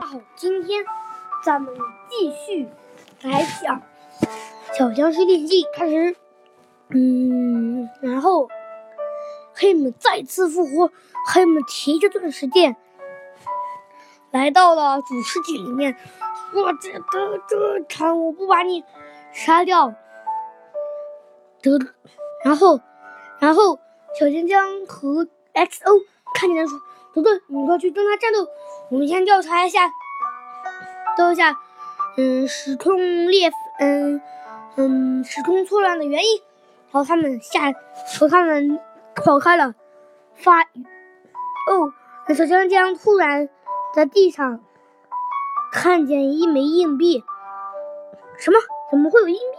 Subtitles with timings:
[0.00, 0.84] 好，今天
[1.44, 1.74] 咱们
[2.08, 2.68] 继续
[3.22, 3.80] 来讲
[4.76, 6.16] 《小僵尸练习》开始。
[6.88, 8.48] 嗯，然后
[9.54, 10.90] 黑姆再次复活，
[11.32, 12.76] 黑姆提着钻石剑
[14.30, 15.96] 来到了主世界里面。
[16.54, 18.84] 我这这这场我不把你
[19.32, 19.94] 杀掉，
[21.62, 21.78] 得，
[22.44, 22.78] 然后，
[23.38, 23.78] 然后
[24.18, 26.02] 小江江和 XO
[26.42, 26.80] 看见他说
[27.14, 28.44] ：“德德，你快去跟他战斗，
[28.90, 29.88] 我们先调查一下，
[31.16, 31.56] 调一下，
[32.16, 34.20] 嗯，时空裂，嗯
[34.74, 36.42] 嗯，时空错乱的原因。”
[36.90, 37.72] 然后他们下，
[38.18, 38.80] 和他们
[39.14, 39.76] 跑开了。
[40.34, 41.94] 发，哦，
[42.34, 43.48] 小江江突然
[43.94, 44.60] 在地上。
[45.72, 47.22] 看见一枚硬币，
[48.36, 48.58] 什么？
[48.90, 49.58] 怎么会有硬币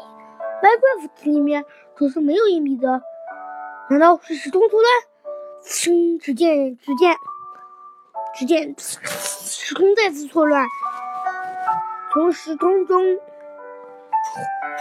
[0.62, 1.66] 外挂斧子里面
[1.96, 3.02] 可是没有硬币的，
[3.90, 5.13] 难道是时空错乱？
[5.64, 6.18] 噌！
[6.20, 7.16] 只见，只见，
[8.36, 10.68] 只见时空再次错乱，
[12.12, 13.02] 从时空中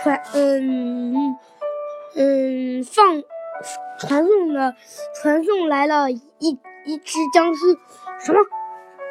[0.03, 1.37] 传，嗯
[2.17, 3.23] 嗯，放
[3.99, 4.75] 传送了，
[5.23, 7.79] 传送来了一一只僵尸，
[8.21, 8.41] 什么？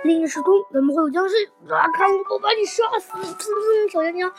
[0.03, 1.35] 另一个时空怎么会有僵尸？
[1.71, 1.87] 啊！
[1.93, 3.13] 看我不把你杀死！
[3.13, 4.31] 噌噌，小江江，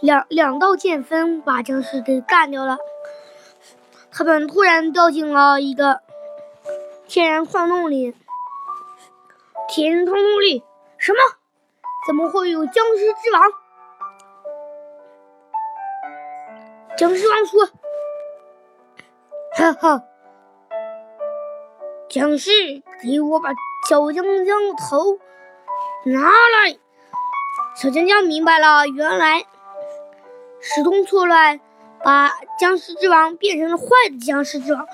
[0.00, 2.76] 两两道剑锋把僵尸给干掉了。
[4.10, 6.00] 他们突然掉进了一个
[7.06, 8.14] 天然矿洞里。
[9.68, 10.62] 天然矿洞里
[10.98, 11.18] 什么？
[12.06, 13.42] 怎么会有僵尸之王？
[16.96, 17.66] 僵尸王说
[19.56, 20.04] ：“哈哈，
[22.08, 22.50] 僵尸，
[23.02, 23.50] 给我把。”
[23.86, 25.18] 小江江的头
[26.06, 26.78] 拿来，
[27.76, 29.44] 小江江明白了，原来
[30.58, 31.60] 时空错乱
[32.02, 34.86] 把僵尸之王变成了坏的僵尸之王。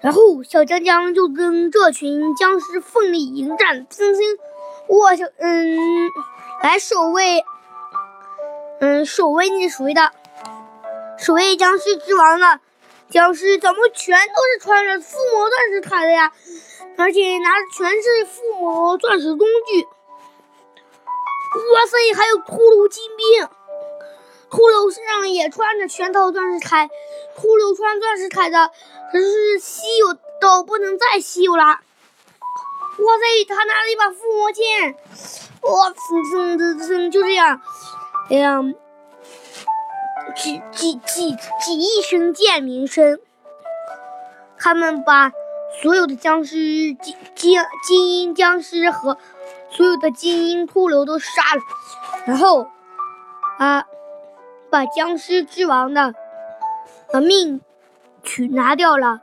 [0.00, 4.38] 然后小江江就跟这群僵尸奋力迎战，曾经
[4.86, 5.76] 我小嗯
[6.62, 7.44] 来守卫，
[8.80, 10.12] 嗯守卫那谁的，
[11.18, 12.60] 守卫僵尸之王的
[13.10, 16.32] 僵尸怎么全都是穿着附魔钻石铠的呀？
[16.96, 22.14] 而且拿的全是附魔钻石工具，哇塞！
[22.14, 23.48] 还有骷髅精兵，
[24.50, 26.88] 骷髅身上也穿着全套钻石铠。
[27.36, 28.70] 骷髅穿钻石铠的，
[29.12, 31.64] 可是稀有到不能再稀有了。
[31.64, 33.44] 哇塞！
[33.48, 34.94] 他拿了一把附魔剑，
[35.62, 37.60] 哇，蹭蹭蹭蹭，就这样，
[38.28, 38.74] 这样，
[40.36, 43.20] 几几几几亿声剑鸣声，
[44.58, 45.32] 他们把。
[45.82, 46.56] 所有的僵尸
[46.94, 49.18] 精精精英僵尸和
[49.70, 51.60] 所有的精英骷髅都杀了，
[52.24, 52.66] 然后
[53.58, 53.84] 啊，
[54.70, 56.14] 把僵尸之王的
[57.10, 57.60] 的命
[58.22, 59.20] 取拿掉了，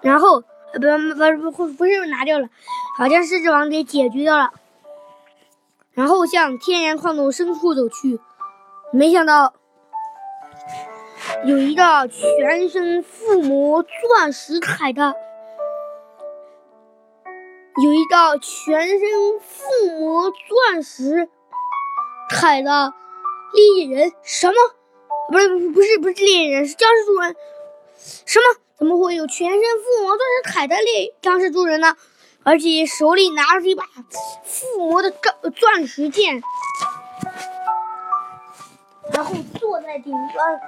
[0.00, 0.80] 然后不
[1.16, 2.48] 不不不是拿掉了，
[2.98, 4.52] 把僵尸之王给解决掉了，
[5.92, 8.20] 然后向天然矿洞深处走去，
[8.92, 9.54] 没想到
[11.44, 15.14] 有一个全身附魔钻石铠的。
[17.82, 19.00] 有一道全身
[19.40, 21.28] 附魔钻石
[22.30, 22.94] 铠的
[23.54, 24.54] 猎人，什么？
[25.30, 27.36] 不是不是不是猎人，是僵尸猪人。
[28.26, 28.44] 什么？
[28.76, 31.96] 怎么会有全身附魔钻石铠的猎僵尸猪人呢？
[32.42, 33.84] 而且手里拿着一把
[34.44, 36.42] 附魔的钻钻石剑，
[39.12, 40.52] 然后坐在顶端。
[40.52, 40.60] 哇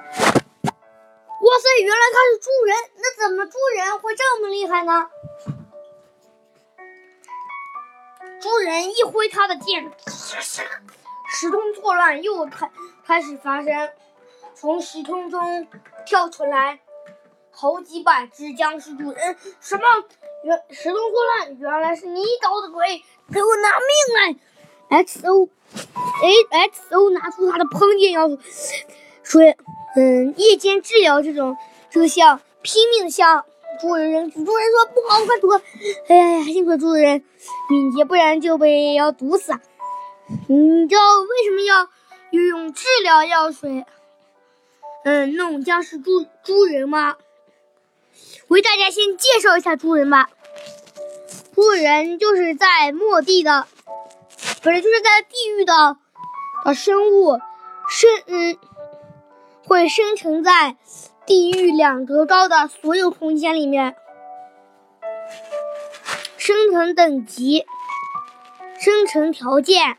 [1.59, 5.09] 塞，原来他是猪人，那怎么猪人会这么厉害呢？
[8.41, 9.91] 猪人一挥他的剑，
[11.29, 12.69] 时空错乱又开
[13.05, 13.89] 开始发生，
[14.55, 15.67] 从时空中
[16.05, 16.79] 跳出来
[17.51, 19.35] 好几百只僵尸主人。
[19.59, 19.83] 什么？
[20.43, 23.03] 原时空错乱，原来是你捣的鬼！
[23.33, 24.37] 给我拿命
[24.89, 25.49] 来！XO，
[26.23, 28.29] 哎，XO 拿出他的喷剑要
[29.23, 29.41] 说，
[29.95, 31.57] 嗯，夜间治疗这种
[31.89, 33.45] 这个像拼命向。
[33.79, 35.61] 主人，主人说不好，快躲！
[36.07, 37.23] 哎呀，幸亏主人
[37.69, 39.51] 敏捷，不然就被要毒死。
[40.47, 41.89] 你知道为什么要
[42.31, 43.85] 用治疗药水，
[45.03, 47.15] 嗯，弄僵尸猪猪人吗？
[48.47, 50.29] 为大家先介绍一下猪人吧。
[51.53, 53.67] 猪人就是在末地的，
[54.61, 55.97] 不是就是在地狱的
[56.63, 57.39] 的生物，
[57.89, 58.57] 生嗯，
[59.65, 60.77] 会生成在。
[61.25, 63.97] 地狱两格高的所有空间里面，
[66.37, 67.65] 生成等级、
[68.79, 69.97] 生成条件、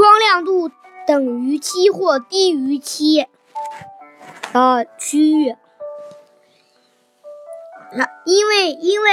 [0.00, 0.70] 光亮度
[1.06, 3.26] 等于七或低于七
[4.54, 5.54] 的区域。
[7.92, 9.10] 那因为因为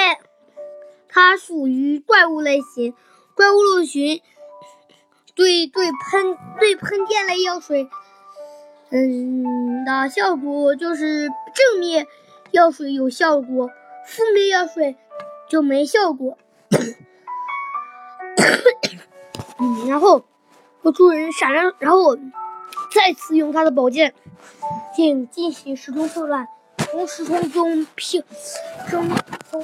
[1.10, 2.96] 它属于怪物类型。
[3.36, 4.22] 怪物陆巡
[5.36, 7.90] 对对喷对喷电类药水，
[8.90, 12.08] 嗯的效果就是正面
[12.52, 13.70] 药水有效果，
[14.08, 14.96] 负面药水
[15.50, 16.38] 就没效果。
[19.88, 20.24] 然后
[20.88, 24.16] 我助人闪亮，然后再次用他的宝剑
[24.96, 26.48] 进进行时空错乱，
[26.78, 28.24] 从时空中平
[28.90, 29.06] 中
[29.52, 29.62] 从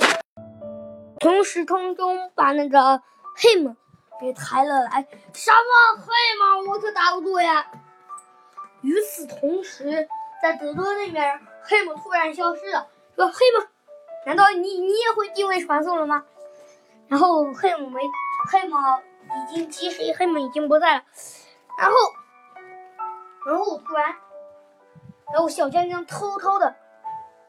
[1.21, 3.01] 从时空中把那个
[3.37, 3.73] 黑姆
[4.19, 5.07] 给抬了来。
[5.31, 6.11] 什么黑
[6.65, 6.69] 姆？
[6.69, 7.67] 我可打不过呀！
[8.81, 10.09] 与此同时，
[10.41, 12.85] 在德州那边，黑姆突然消失了。
[13.15, 13.65] 说黑姆，
[14.25, 16.25] 难道你你也会定位传送了吗？
[17.07, 18.01] 然后黑姆没
[18.51, 18.75] 黑姆。
[19.35, 21.03] 已经其实黑门已经不在了，
[21.79, 21.95] 然后，
[23.47, 24.15] 然后突然，
[25.33, 26.75] 然后小江江偷偷的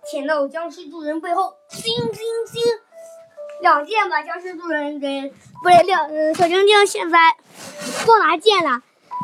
[0.04, 2.12] 潜到僵尸主人背后，叮叮
[2.52, 2.62] 叮，
[3.60, 5.32] 两剑把僵尸主人给
[5.62, 7.18] 不是两小江江现在
[8.06, 8.82] 不拿剑了，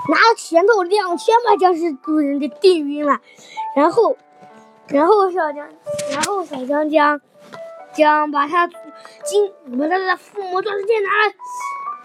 [0.09, 3.21] 拿拳头两拳把僵尸主人给定晕了，
[3.77, 4.17] 然后，
[4.89, 5.69] 然后小江，
[6.13, 7.21] 然后小江江
[7.93, 8.69] 将把他
[9.25, 11.33] 金把他的附魔钻石剑拿了。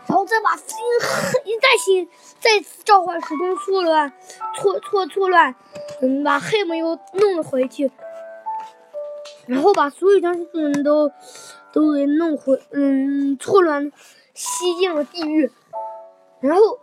[0.08, 0.78] 然后再把星
[1.46, 2.10] 一再新
[2.40, 4.12] 再次召唤时空错乱
[4.56, 5.56] 错错错乱，
[6.02, 7.92] 嗯，把黑门又弄了回去，
[9.48, 11.12] 然后把所有僵尸人都
[11.74, 13.92] 都给弄回，嗯，错乱
[14.34, 15.52] 吸进了地狱，
[16.40, 16.80] 然后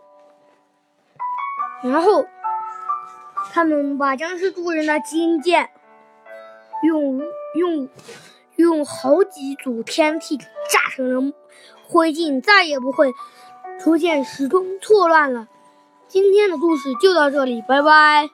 [1.83, 2.25] 然后
[3.53, 5.69] 他们把僵尸主人的金剑
[6.83, 7.21] 用
[7.55, 7.87] 用
[8.55, 11.33] 用好几组天梯炸成了。
[11.87, 13.11] 灰烬再也不会
[13.79, 15.47] 出现时空错乱了。
[16.07, 18.29] 今天的故事就到这里，拜拜。